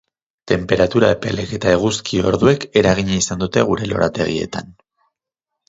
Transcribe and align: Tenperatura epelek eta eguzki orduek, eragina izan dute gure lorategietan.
Tenperatura 0.51 1.11
epelek 1.15 1.53
eta 1.57 1.73
eguzki 1.77 2.23
orduek, 2.31 2.67
eragina 2.83 3.21
izan 3.21 3.45
dute 3.47 3.67
gure 3.71 3.93
lorategietan. 3.95 4.77